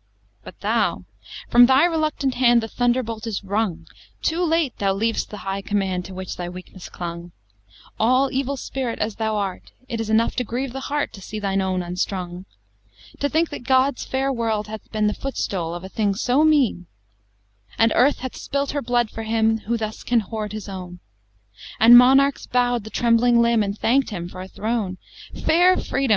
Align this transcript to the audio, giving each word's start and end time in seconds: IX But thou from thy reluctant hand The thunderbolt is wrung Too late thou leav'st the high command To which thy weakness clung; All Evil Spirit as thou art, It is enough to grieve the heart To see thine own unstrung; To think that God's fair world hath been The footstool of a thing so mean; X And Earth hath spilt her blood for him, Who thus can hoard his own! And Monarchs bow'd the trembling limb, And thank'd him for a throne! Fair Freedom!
IX 0.00 0.44
But 0.44 0.60
thou 0.62 1.04
from 1.50 1.66
thy 1.66 1.84
reluctant 1.84 2.36
hand 2.36 2.62
The 2.62 2.68
thunderbolt 2.68 3.26
is 3.26 3.44
wrung 3.44 3.86
Too 4.22 4.42
late 4.42 4.78
thou 4.78 4.94
leav'st 4.94 5.28
the 5.28 5.36
high 5.44 5.60
command 5.60 6.06
To 6.06 6.14
which 6.14 6.38
thy 6.38 6.48
weakness 6.48 6.88
clung; 6.88 7.32
All 7.98 8.32
Evil 8.32 8.56
Spirit 8.56 8.98
as 8.98 9.16
thou 9.16 9.36
art, 9.36 9.72
It 9.90 10.00
is 10.00 10.08
enough 10.08 10.34
to 10.36 10.42
grieve 10.44 10.72
the 10.72 10.80
heart 10.88 11.12
To 11.12 11.20
see 11.20 11.38
thine 11.38 11.60
own 11.60 11.82
unstrung; 11.82 12.46
To 13.18 13.28
think 13.28 13.50
that 13.50 13.64
God's 13.64 14.06
fair 14.06 14.32
world 14.32 14.68
hath 14.68 14.90
been 14.90 15.06
The 15.06 15.12
footstool 15.12 15.74
of 15.74 15.84
a 15.84 15.90
thing 15.90 16.14
so 16.14 16.44
mean; 16.44 16.86
X 17.72 17.74
And 17.76 17.92
Earth 17.94 18.20
hath 18.20 18.36
spilt 18.38 18.70
her 18.70 18.80
blood 18.80 19.10
for 19.10 19.24
him, 19.24 19.58
Who 19.66 19.76
thus 19.76 20.02
can 20.02 20.20
hoard 20.20 20.52
his 20.54 20.66
own! 20.66 21.00
And 21.78 21.98
Monarchs 21.98 22.46
bow'd 22.46 22.84
the 22.84 22.88
trembling 22.90 23.42
limb, 23.42 23.62
And 23.62 23.78
thank'd 23.78 24.08
him 24.08 24.30
for 24.30 24.40
a 24.40 24.48
throne! 24.48 24.96
Fair 25.44 25.76
Freedom! 25.76 26.08